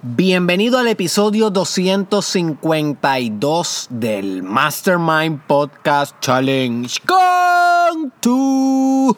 [0.00, 9.16] Bienvenido al episodio 252 del Mastermind Podcast Challenge con tu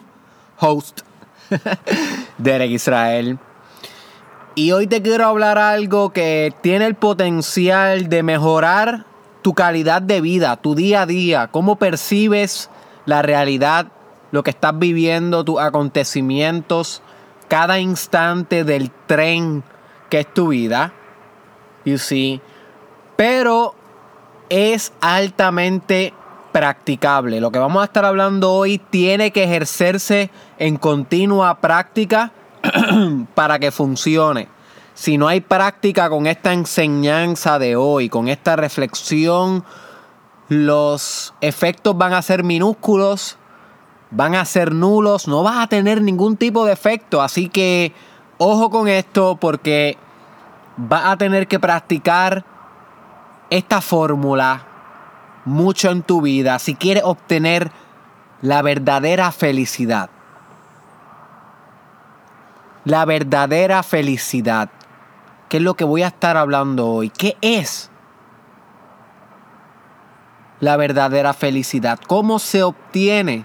[0.59, 1.03] host,
[2.39, 3.39] Derek Israel.
[4.55, 9.05] Y hoy te quiero hablar algo que tiene el potencial de mejorar
[9.43, 12.71] tu calidad de vida, tu día a día, cómo percibes
[13.05, 13.89] la realidad,
[14.31, 17.03] lo que estás viviendo, tus acontecimientos,
[17.49, 19.63] cada instante del tren
[20.11, 20.93] que es tu vida.
[21.85, 22.41] You see.
[23.17, 23.75] Pero
[24.51, 26.13] es altamente
[26.53, 27.41] practicable.
[27.41, 32.33] Lo que vamos a estar hablando hoy tiene que ejercerse en continua práctica
[33.35, 34.49] para que funcione.
[34.95, 39.65] Si no hay práctica con esta enseñanza de hoy, con esta reflexión,
[40.49, 43.39] los efectos van a ser minúsculos,
[44.11, 47.23] van a ser nulos, no vas a tener ningún tipo de efecto.
[47.23, 47.95] Así que
[48.43, 49.99] Ojo con esto porque
[50.79, 52.43] vas a tener que practicar
[53.51, 54.63] esta fórmula
[55.45, 57.71] mucho en tu vida si quieres obtener
[58.41, 60.09] la verdadera felicidad.
[62.87, 64.71] La verdadera felicidad.
[65.51, 67.11] ¿Qué es lo que voy a estar hablando hoy?
[67.11, 67.91] ¿Qué es
[70.61, 72.01] la verdadera felicidad?
[72.07, 73.45] ¿Cómo se obtiene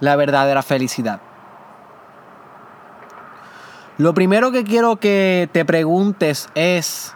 [0.00, 1.22] la verdadera felicidad?
[3.96, 7.14] Lo primero que quiero que te preguntes es,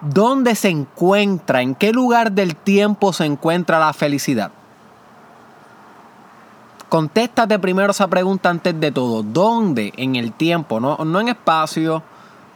[0.00, 4.50] ¿dónde se encuentra, en qué lugar del tiempo se encuentra la felicidad?
[6.88, 9.22] Contéstate primero esa pregunta antes de todo.
[9.22, 10.80] ¿Dónde en el tiempo?
[10.80, 12.02] No, no en espacio.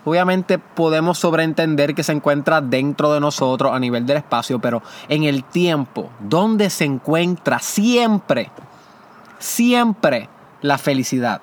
[0.06, 5.24] Obviamente podemos sobreentender que se encuentra dentro de nosotros a nivel del espacio, pero en
[5.24, 8.50] el tiempo, ¿dónde se encuentra siempre,
[9.38, 10.30] siempre
[10.62, 11.42] la felicidad?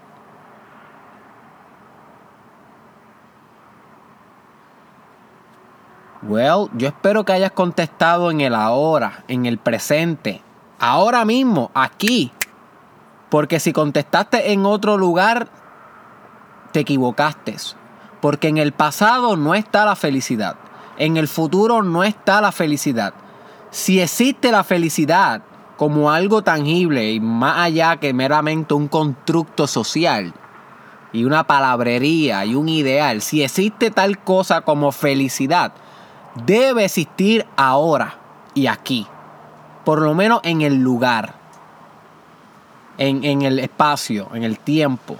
[6.22, 10.42] Well, yo espero que hayas contestado en el ahora, en el presente,
[10.78, 12.32] ahora mismo, aquí.
[13.30, 15.48] Porque si contestaste en otro lugar,
[16.74, 17.56] te equivocaste.
[18.20, 20.58] Porque en el pasado no está la felicidad.
[20.98, 23.14] En el futuro no está la felicidad.
[23.72, 25.44] Si existe la felicidad
[25.78, 30.34] como algo tangible y más allá que meramente un constructo social
[31.14, 35.72] y una palabrería y un ideal, si existe tal cosa como felicidad,
[36.46, 38.16] debe existir ahora
[38.54, 39.08] y aquí.
[39.86, 41.36] Por lo menos en el lugar,
[42.98, 45.16] en, el espacio, en el tiempo.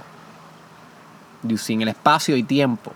[1.44, 2.92] En el espacio y tiempo.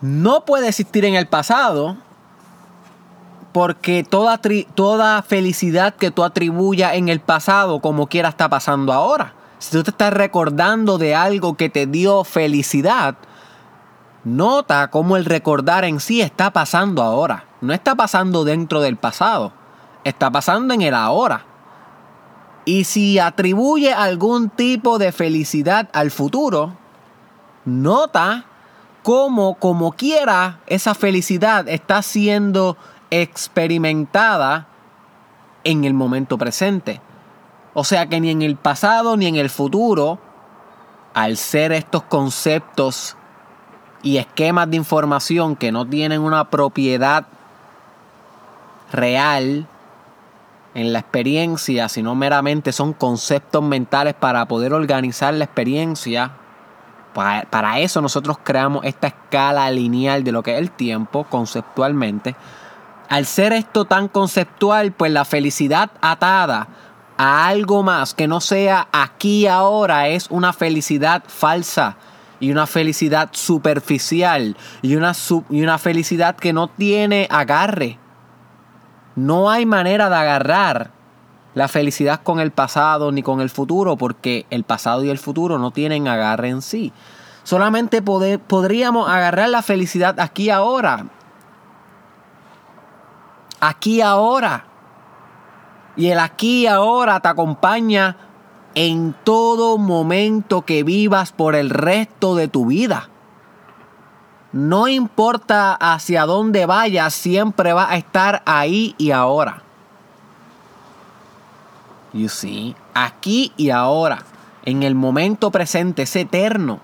[0.00, 1.96] No puede existir en el pasado
[3.52, 4.40] porque toda,
[4.74, 9.32] toda felicidad que tú atribuyas en el pasado, como quiera, está pasando ahora.
[9.58, 13.16] Si tú te estás recordando de algo que te dio felicidad,
[14.24, 17.44] Nota cómo el recordar en sí está pasando ahora.
[17.60, 19.52] No está pasando dentro del pasado.
[20.04, 21.44] Está pasando en el ahora.
[22.64, 26.76] Y si atribuye algún tipo de felicidad al futuro,
[27.64, 28.44] nota
[29.02, 32.76] cómo, como quiera, esa felicidad está siendo
[33.10, 34.66] experimentada
[35.64, 37.00] en el momento presente.
[37.74, 40.18] O sea que ni en el pasado ni en el futuro,
[41.14, 43.16] al ser estos conceptos
[44.02, 47.26] y esquemas de información que no tienen una propiedad
[48.92, 49.66] real
[50.74, 56.32] en la experiencia, sino meramente son conceptos mentales para poder organizar la experiencia.
[57.14, 62.36] Para, eso nosotros creamos esta escala lineal de lo que es el tiempo conceptualmente.
[63.08, 66.68] Al ser esto tan conceptual, pues la felicidad atada
[67.16, 71.96] a algo más que no sea aquí ahora es una felicidad falsa
[72.40, 75.12] y una felicidad superficial y una,
[75.50, 77.98] y una felicidad que no tiene agarre.
[79.16, 80.90] No hay manera de agarrar
[81.54, 85.58] la felicidad con el pasado ni con el futuro porque el pasado y el futuro
[85.58, 86.92] no tienen agarre en sí.
[87.42, 91.06] Solamente podríamos agarrar la felicidad aquí ahora.
[93.58, 94.66] Aquí ahora.
[95.96, 98.27] Y el aquí ahora te acompaña
[98.80, 103.08] en todo momento que vivas por el resto de tu vida.
[104.52, 109.64] No importa hacia dónde vayas, siempre va a estar ahí y ahora.
[112.12, 114.20] You see, aquí y ahora,
[114.64, 116.78] en el momento presente, es eterno.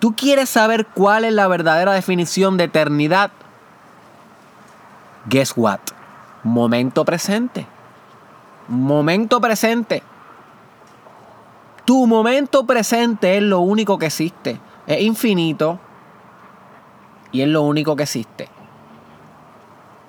[0.00, 3.30] ¿Tú quieres saber cuál es la verdadera definición de eternidad?
[5.30, 5.80] Guess what?
[6.42, 7.66] Momento presente.
[8.68, 10.02] Momento presente.
[11.84, 14.60] Tu momento presente es lo único que existe.
[14.86, 15.78] Es infinito
[17.32, 18.48] y es lo único que existe.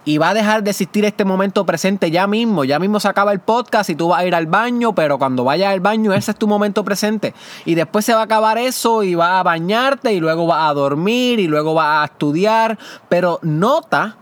[0.06, 2.66] Y va a dejar de existir este momento presente ya mismo.
[2.66, 5.46] Ya mismo se acaba el podcast y tú vas a ir al baño, pero cuando
[5.46, 7.34] vayas al baño ese es tu momento presente.
[7.64, 10.74] Y después se va a acabar eso y vas a bañarte y luego vas a
[10.74, 12.78] dormir y luego vas a estudiar.
[13.08, 14.18] Pero nota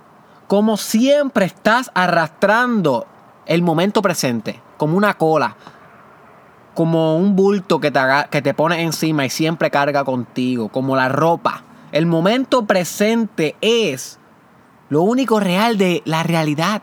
[0.45, 3.07] como siempre estás arrastrando
[3.47, 5.55] el momento presente, como una cola,
[6.73, 11.09] como un bulto que te, que te pones encima y siempre carga contigo, como la
[11.09, 11.63] ropa.
[11.91, 14.19] El momento presente es
[14.89, 16.81] lo único real de la realidad,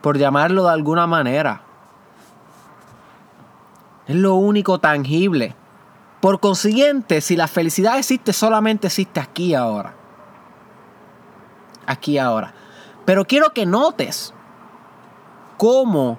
[0.00, 1.62] por llamarlo de alguna manera.
[4.06, 5.54] Es lo único tangible.
[6.20, 9.94] Por consiguiente, si la felicidad existe, solamente existe aquí ahora.
[11.86, 12.54] Aquí ahora.
[13.04, 14.32] Pero quiero que notes
[15.56, 16.18] cómo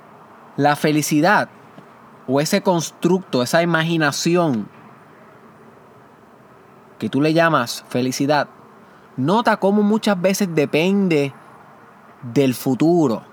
[0.55, 1.49] la felicidad
[2.27, 4.67] o ese constructo, esa imaginación
[6.99, 8.47] que tú le llamas felicidad,
[9.17, 11.33] nota cómo muchas veces depende
[12.33, 13.23] del futuro,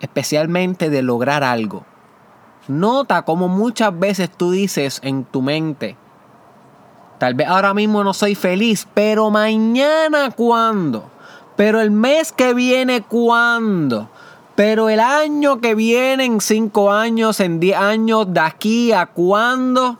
[0.00, 1.84] especialmente de lograr algo.
[2.68, 5.96] Nota cómo muchas veces tú dices en tu mente,
[7.18, 11.10] tal vez ahora mismo no soy feliz, pero mañana cuándo,
[11.56, 14.10] pero el mes que viene cuándo,
[14.58, 19.98] pero el año que viene, en cinco años, en diez años, de aquí a cuándo,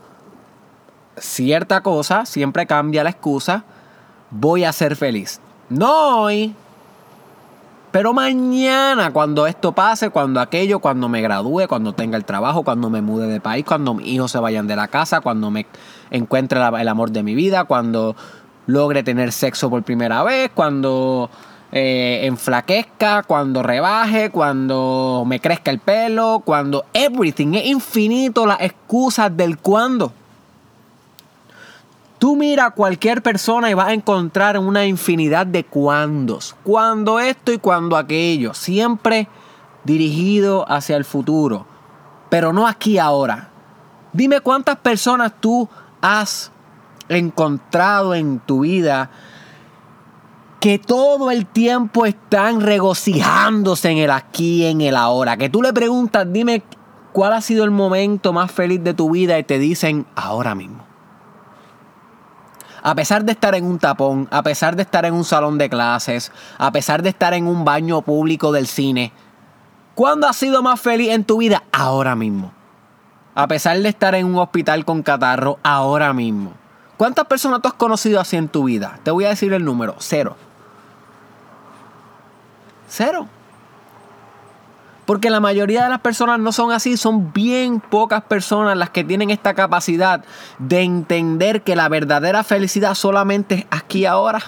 [1.16, 3.62] cierta cosa, siempre cambia la excusa,
[4.32, 5.40] voy a ser feliz.
[5.68, 6.56] No hoy,
[7.92, 12.90] pero mañana, cuando esto pase, cuando aquello, cuando me gradúe, cuando tenga el trabajo, cuando
[12.90, 15.66] me mude de país, cuando mis hijos se vayan de la casa, cuando me
[16.10, 18.16] encuentre el amor de mi vida, cuando
[18.66, 21.30] logre tener sexo por primera vez, cuando
[21.70, 29.36] eh, enflaquezca, cuando rebaje, cuando me crezca el pelo, cuando everything es infinito las excusas
[29.36, 30.12] del cuando.
[32.18, 36.56] Tú mira a cualquier persona y vas a encontrar una infinidad de cuándos.
[36.64, 38.54] Cuando esto y cuando aquello.
[38.54, 39.28] Siempre
[39.84, 41.66] dirigido hacia el futuro.
[42.28, 43.50] Pero no aquí ahora.
[44.12, 45.68] Dime cuántas personas tú
[46.00, 46.50] has
[47.08, 49.10] encontrado en tu vida
[50.60, 55.36] que todo el tiempo están regocijándose en el aquí, en el ahora.
[55.36, 56.62] Que tú le preguntas, dime
[57.12, 60.88] cuál ha sido el momento más feliz de tu vida y te dicen ahora mismo
[62.82, 65.68] a pesar de estar en un tapón, a pesar de estar en un salón de
[65.68, 69.12] clases, a pesar de estar en un baño público del cine,
[69.94, 71.64] ¿cuándo has sido más feliz en tu vida?
[71.72, 72.52] Ahora mismo.
[73.34, 76.54] A pesar de estar en un hospital con catarro, ahora mismo.
[76.96, 78.98] ¿Cuántas personas tú has conocido así en tu vida?
[79.02, 80.36] Te voy a decir el número, cero.
[82.88, 83.26] Cero.
[85.06, 89.04] Porque la mayoría de las personas no son así, son bien pocas personas las que
[89.04, 90.22] tienen esta capacidad
[90.58, 94.42] de entender que la verdadera felicidad solamente es aquí ahora.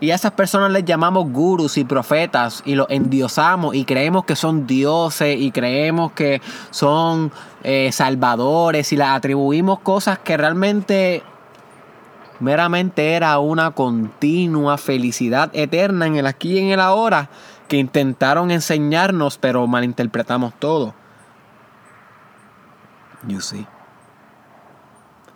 [0.00, 4.36] Y a esas personas les llamamos gurus y profetas y los endiosamos y creemos que
[4.36, 7.32] son dioses y creemos que son
[7.64, 11.24] eh, salvadores y les atribuimos cosas que realmente
[12.40, 17.30] meramente era una continua felicidad eterna en el aquí y en el ahora
[17.68, 20.94] que intentaron enseñarnos, pero malinterpretamos todo.
[23.26, 23.66] You see.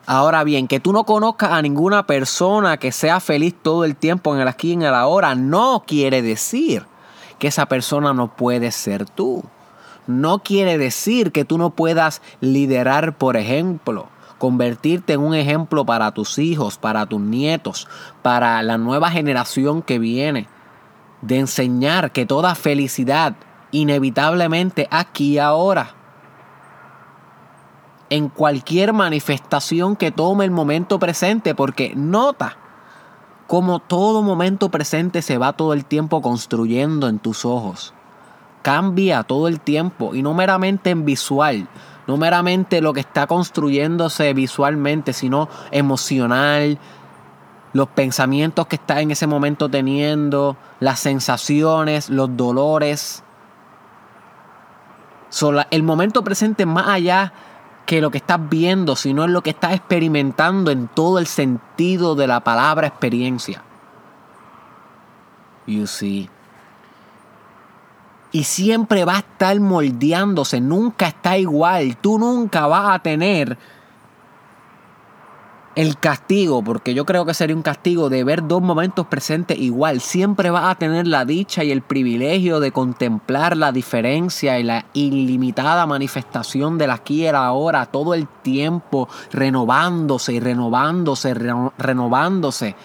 [0.07, 4.35] Ahora bien, que tú no conozcas a ninguna persona que sea feliz todo el tiempo
[4.35, 6.87] en el aquí y en el ahora, no quiere decir
[7.39, 9.45] que esa persona no puede ser tú.
[10.09, 14.09] No quiere decir que tú no puedas liderar, por ejemplo,
[14.43, 17.87] convertirte en un ejemplo para tus hijos, para tus nietos,
[18.23, 20.49] para la nueva generación que viene
[21.21, 23.37] de enseñar que toda felicidad
[23.71, 25.95] inevitablemente aquí y ahora.
[28.11, 32.57] En cualquier manifestación que tome el momento presente, porque nota
[33.47, 37.95] cómo todo momento presente se va todo el tiempo construyendo en tus ojos.
[38.63, 41.69] Cambia todo el tiempo y no meramente en visual,
[42.07, 46.79] no meramente lo que está construyéndose visualmente, sino emocional,
[47.73, 53.23] los pensamientos que estás en ese momento teniendo, las sensaciones, los dolores.
[55.71, 57.33] el momento presente más allá
[57.87, 62.15] que lo que estás viendo, sino es lo que estás experimentando en todo el sentido
[62.15, 63.63] de la palabra experiencia.
[65.67, 66.29] You see.
[68.33, 71.99] Y siempre va a estar moldeándose, nunca está igual.
[71.99, 73.59] Tú nunca vas a tener
[75.75, 80.01] el castigo, porque yo creo que sería un castigo de ver dos momentos presentes igual.
[80.01, 84.85] Siempre vas a tener la dicha y el privilegio de contemplar la diferencia y la
[84.93, 91.35] ilimitada manifestación del aquí y el ahora todo el tiempo, renovándose y renovándose,
[91.79, 92.77] renovándose.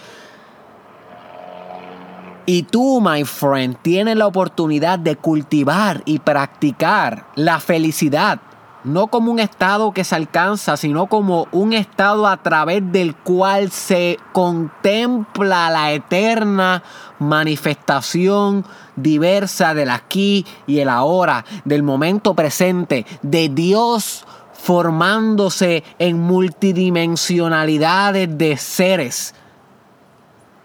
[2.50, 8.40] Y tú, my friend, tienes la oportunidad de cultivar y practicar la felicidad
[8.86, 13.70] no como un estado que se alcanza, sino como un estado a través del cual
[13.70, 16.84] se contempla la eterna
[17.20, 18.64] manifestación
[18.96, 28.56] diversa del aquí y el ahora, del momento presente, de Dios formándose en multidimensionalidades de
[28.56, 29.36] seres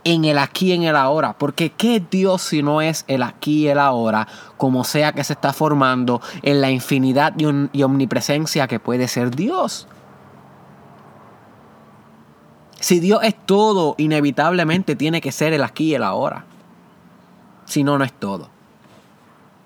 [0.04, 1.36] en el aquí y en el ahora.
[1.38, 5.34] Porque ¿qué Dios si no es el aquí y el ahora, como sea que se
[5.34, 9.86] está formando en la infinidad y, omnipresencia que puede ser Dios?
[12.80, 16.44] Si Dios es todo, inevitablemente tiene que ser el aquí y el ahora.
[17.64, 18.50] Si no, no es todo.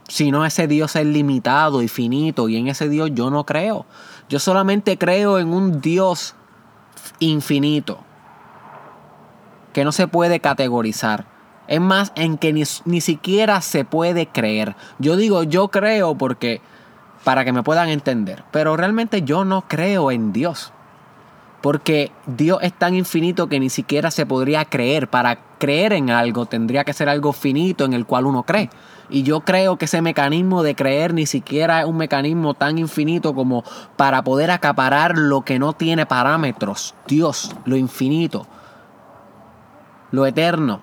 [0.09, 3.87] Si no, ese Dios es limitado y finito y en ese Dios yo no creo.
[4.29, 6.35] Yo solamente creo en un Dios
[7.19, 8.06] infinito
[9.77, 11.27] que no se puede categorizar.
[11.69, 14.75] Es más, en que ni, siquiera se puede creer.
[14.99, 16.63] Yo digo yo creo porque
[17.25, 20.73] para que me puedan entender, pero realmente yo no creo en Dios.
[21.61, 25.09] Porque Dios es tan infinito que ni siquiera se podría creer.
[25.09, 28.71] Para creer en algo tendría que ser algo finito en el cual uno cree.
[29.11, 33.35] Y yo creo que ese mecanismo de creer ni siquiera es un mecanismo tan infinito
[33.35, 33.63] como
[33.97, 36.95] para poder acaparar lo que no tiene parámetros.
[37.07, 38.47] Dios, lo infinito
[40.11, 40.81] lo eterno.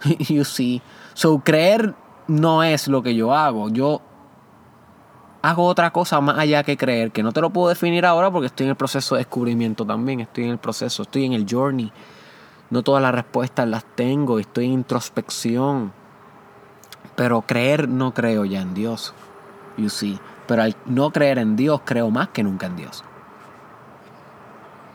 [0.28, 0.82] you see.
[1.14, 1.94] So, creer
[2.28, 3.68] no es lo que yo hago.
[3.68, 4.02] Yo
[5.42, 8.46] hago otra cosa más allá que creer, que no te lo puedo definir ahora porque
[8.46, 11.92] estoy en el proceso de descubrimiento también, estoy en el proceso, estoy en el journey.
[12.68, 15.92] No todas las respuestas las tengo, estoy en introspección.
[17.14, 19.14] Pero creer no creo ya en Dios.
[19.76, 20.18] You see.
[20.48, 23.04] Pero al no creer en Dios, creo más que nunca en Dios.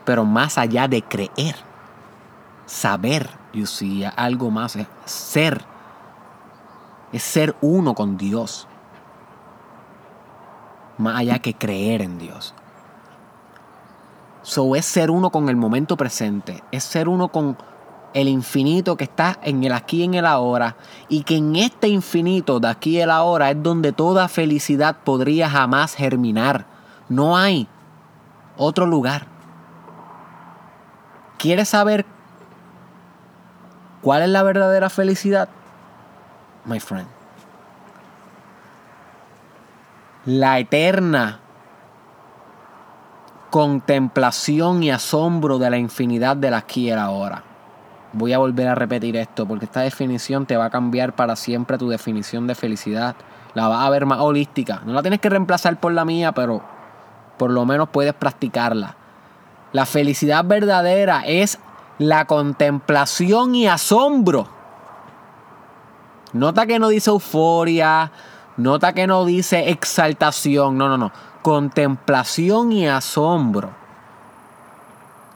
[0.04, 1.71] Pero más allá de creer
[2.72, 5.62] saber, you see, algo más, es ser,
[7.12, 8.66] es ser uno con Dios,
[10.96, 12.54] más allá que creer en Dios.
[14.40, 17.58] So es ser uno con el momento presente, es ser uno con
[18.14, 20.76] el infinito que está en el aquí y en el ahora,
[21.10, 25.50] y que en este infinito de aquí y el ahora es donde toda felicidad podría
[25.50, 26.64] jamás germinar.
[27.10, 27.68] No hay
[28.56, 29.26] otro lugar.
[31.36, 32.06] ¿Quieres saber
[34.02, 35.48] ¿Cuál es la verdadera felicidad?
[36.64, 37.08] My friend.
[40.26, 41.40] La eterna
[43.50, 47.44] contemplación y asombro de la infinidad del aquí y el ahora.
[48.14, 51.78] Voy a volver a repetir esto porque esta definición te va a cambiar para siempre
[51.78, 53.14] tu definición de felicidad.
[53.54, 54.80] La vas a ver más holística.
[54.84, 56.62] No la tienes que reemplazar por la mía, pero
[57.36, 58.96] por lo menos puedes practicarla.
[59.72, 61.58] La felicidad verdadera es
[62.02, 64.48] la contemplación y asombro.
[66.32, 68.10] Nota que no dice euforia,
[68.56, 71.12] nota que no dice exaltación, no, no, no.
[71.42, 73.70] Contemplación y asombro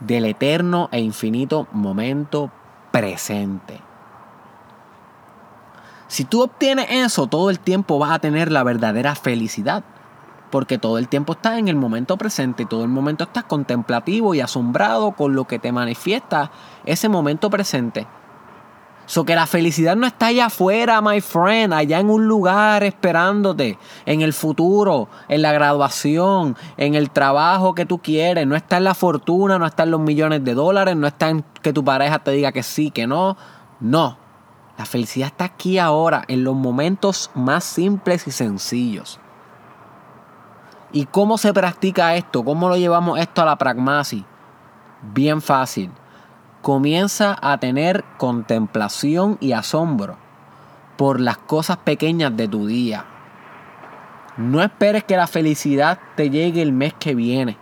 [0.00, 2.50] del eterno e infinito momento
[2.90, 3.80] presente.
[6.08, 9.84] Si tú obtienes eso, todo el tiempo vas a tener la verdadera felicidad
[10.50, 14.40] porque todo el tiempo estás en el momento presente, todo el momento estás contemplativo y
[14.40, 16.50] asombrado con lo que te manifiesta
[16.84, 18.06] ese momento presente.
[19.06, 23.78] So que la felicidad no está allá afuera, my friend, allá en un lugar esperándote,
[24.04, 28.48] en el futuro, en la graduación, en el trabajo que tú quieres.
[28.48, 31.44] No está en la fortuna, no está en los millones de dólares, no está en
[31.62, 33.36] que tu pareja te diga que sí, que no.
[33.78, 34.18] No.
[34.76, 39.20] La felicidad está aquí ahora, en los momentos más simples y sencillos.
[40.96, 42.42] ¿Y cómo se practica esto?
[42.42, 44.24] ¿Cómo lo llevamos esto a la pragmasis?
[45.12, 45.90] Bien fácil.
[46.62, 50.16] Comienza a tener contemplación y asombro
[50.96, 53.04] por las cosas pequeñas de tu día.
[54.38, 57.58] No esperes que la felicidad te llegue el mes que viene,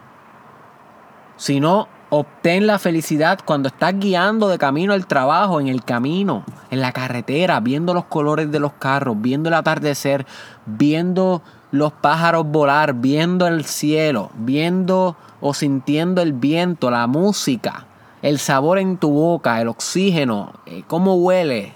[1.34, 6.80] sino obtén la felicidad cuando estás guiando de camino al trabajo, en el camino, en
[6.80, 10.24] la carretera, viendo los colores de los carros, viendo el atardecer,
[10.66, 11.42] viendo
[11.74, 17.86] los pájaros volar, viendo el cielo, viendo o sintiendo el viento, la música,
[18.22, 21.72] el sabor en tu boca, el oxígeno, eh, cómo huele.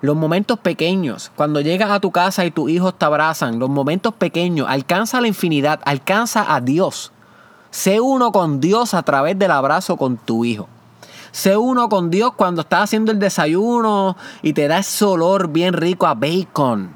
[0.00, 4.12] Los momentos pequeños, cuando llegas a tu casa y tus hijos te abrazan, los momentos
[4.14, 7.12] pequeños, alcanza la infinidad, alcanza a Dios.
[7.70, 10.68] Sé uno con Dios a través del abrazo con tu hijo.
[11.30, 15.72] Sé uno con Dios cuando estás haciendo el desayuno y te da ese olor bien
[15.72, 16.90] rico a bacon.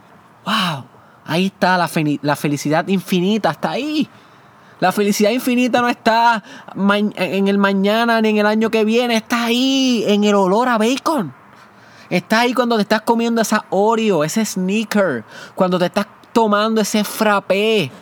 [0.44, 0.89] ¡Wow!
[1.30, 4.08] Ahí está la, felicidad infinita, está ahí.
[4.80, 6.42] La felicidad infinita no está
[6.74, 10.76] en el mañana ni en el año que viene, está ahí en el olor a
[10.76, 11.32] bacon.
[12.08, 15.22] Está ahí cuando te estás comiendo esa Oreo, ese sneaker,
[15.54, 17.92] cuando te estás tomando ese frappé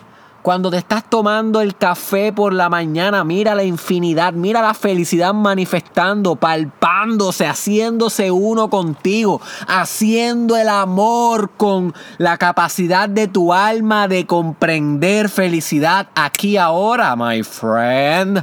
[0.49, 5.35] cuando te estás tomando el café por la mañana, mira la infinidad, mira la felicidad
[5.35, 14.25] manifestando, palpándose, haciéndose uno contigo, haciendo el amor con la capacidad de tu alma de
[14.25, 18.43] comprender felicidad aquí ahora, my friend.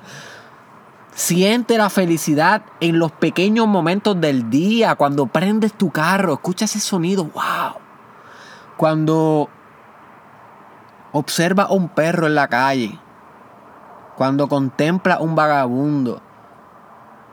[1.16, 6.80] Siente la felicidad en los pequeños momentos del día, cuando prendes tu carro, escucha ese
[6.80, 7.82] sonido, wow.
[8.78, 9.50] Cuando
[11.18, 13.00] Observa un perro en la calle.
[14.18, 16.22] Cuando contempla un vagabundo.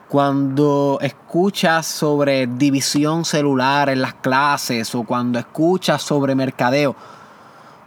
[0.09, 6.95] Cuando escuchas sobre división celular en las clases o cuando escuchas sobre mercadeo.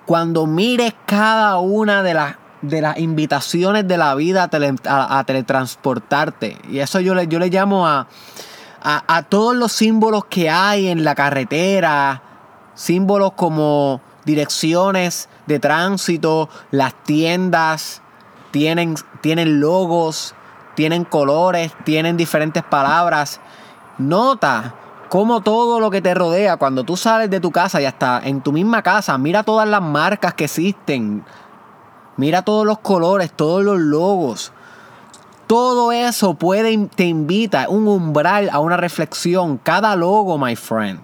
[0.06, 4.50] Cuando mires cada una de las de las invitaciones de la vida
[4.90, 6.58] a, teletransportarte.
[6.70, 8.08] Y eso yo le, yo le llamo a,
[8.84, 12.22] a, a, todos los símbolos que hay en la carretera.
[12.74, 18.02] Símbolos como direcciones de tránsito, las tiendas
[18.52, 20.34] tienen, tienen logos,
[20.76, 23.40] tienen colores, tienen diferentes palabras.
[23.98, 24.76] Nota
[25.10, 28.42] cómo todo lo que te rodea, cuando tú sales de tu casa y hasta en
[28.42, 31.24] tu misma casa, mira todas las marcas que existen.
[32.18, 34.54] Mira todos los colores, todos los logos.
[35.48, 39.58] Todo eso puede, te invita, un umbral a una reflexión.
[39.58, 41.02] Cada logo, my friend.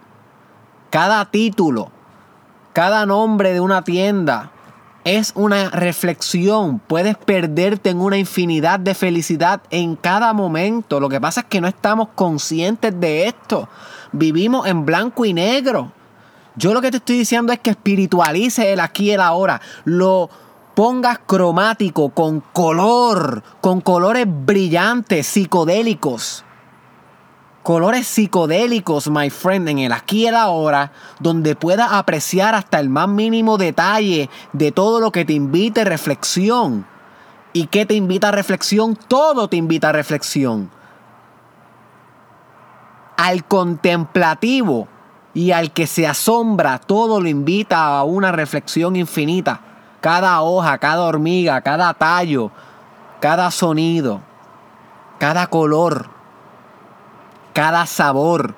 [0.90, 1.92] Cada título
[2.74, 4.52] cada nombre de una tienda
[5.04, 6.80] es una reflexión.
[6.80, 11.00] Puedes perderte en una infinidad de felicidad en cada momento.
[11.00, 13.68] Lo que pasa es que no estamos conscientes de esto.
[14.12, 15.92] Vivimos en blanco y negro.
[16.56, 19.62] Yo lo que te estoy diciendo es que espiritualice el aquí y el ahora.
[19.86, 20.30] Lo
[20.76, 26.46] pongas cromático, con color, con colores brillantes, psicodélicos
[27.64, 32.90] colores psicodélicos, my friend, en el aquí y el ahora, donde puedas apreciar hasta el
[32.90, 36.86] más mínimo detalle de todo lo que te invite reflexión.
[37.54, 38.96] ¿Y qué te invita a reflexión?
[38.96, 40.72] Todo te invita a reflexión.
[43.18, 44.88] Al contemplativo
[45.34, 49.62] y al que se asombra, todo lo invita a una reflexión infinita.
[50.00, 52.52] Cada hoja, cada hormiga, cada tallo,
[53.20, 54.22] cada sonido,
[55.20, 56.11] cada color
[57.54, 58.56] cada sabor,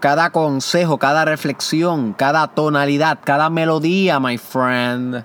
[0.00, 5.24] cada consejo, cada reflexión, cada tonalidad, cada melodía, my friend.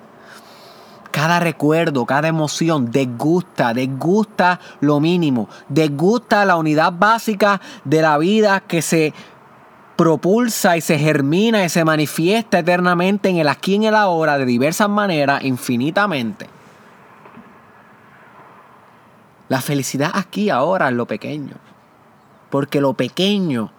[1.11, 8.61] Cada recuerdo, cada emoción, desgusta, desgusta lo mínimo, desgusta la unidad básica de la vida
[8.61, 9.13] que se
[9.95, 14.39] propulsa y se germina y se manifiesta eternamente en el aquí y en el ahora
[14.39, 16.47] de diversas maneras, infinitamente.
[19.49, 21.72] La felicidad aquí ahora es lo pequeño.
[22.53, 23.71] Porque lo pequeño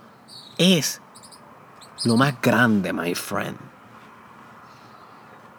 [0.59, 1.01] es
[2.03, 3.57] lo más grande, my friend.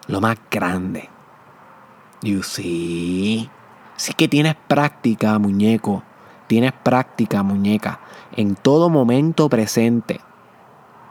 [0.08, 1.10] Lo más grande.
[2.22, 3.50] You see.
[3.96, 6.04] Sí que tienes práctica, muñeco.
[6.48, 8.02] Tienes práctica, muñeca.
[8.36, 10.20] En todo momento presente.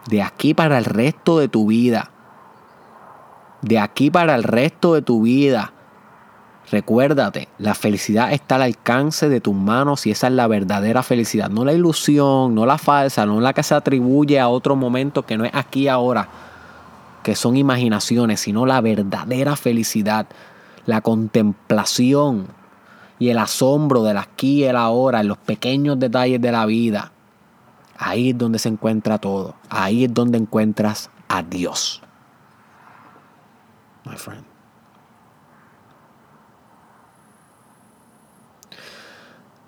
[0.07, 2.11] De aquí para el resto de tu vida.
[3.63, 5.73] De aquí para el resto de tu vida.
[6.71, 11.49] Recuérdate, la felicidad está al alcance de tus manos y esa es la verdadera felicidad,
[11.49, 15.37] no la ilusión, no la falsa, no la que se atribuye a otro momento que
[15.37, 16.27] no es aquí ahora,
[17.21, 20.25] que son imaginaciones, sino la verdadera felicidad,
[20.87, 22.47] la contemplación
[23.19, 27.11] y el asombro del aquí y el ahora, en los pequeños detalles de la vida.
[27.97, 32.01] Ahí es donde se encuentra todo, ahí es donde encuentras a Dios.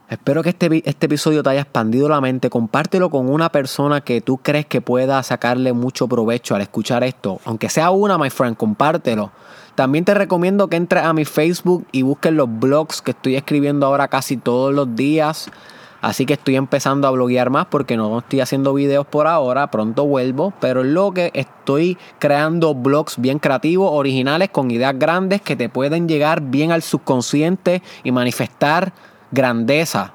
[0.09, 2.49] Espero que este, este, episodio te haya expandido la mente.
[2.49, 7.41] Compártelo con una persona que tú crees que pueda sacarle mucho provecho al escuchar esto.
[7.43, 9.31] Aunque sea una, my friend, compártelo.
[9.75, 13.85] También te recomiendo que entres a mi Facebook y busques los blogs que estoy escribiendo
[13.85, 15.51] ahora casi todos los días.
[15.99, 19.69] Así que estoy empezando a bloguear más porque no estoy haciendo videos por ahora.
[19.71, 20.53] Pronto vuelvo.
[20.61, 26.07] Pero lo que estoy creando blogs bien creativos, originales, con ideas grandes que te pueden
[26.07, 28.93] llegar bien al subconsciente y manifestar
[29.31, 30.13] grandeza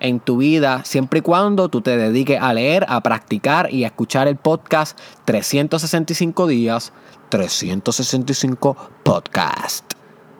[0.00, 3.88] en tu vida siempre y cuando tú te dediques a leer, a practicar y a
[3.88, 6.92] escuchar el podcast 365 días,
[7.30, 9.92] 365 podcast.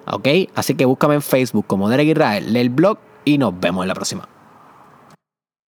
[0.06, 0.28] ¿Ok?
[0.54, 3.88] Así que búscame en Facebook como Derek Israel, lee el blog y nos vemos en
[3.88, 4.35] la próxima.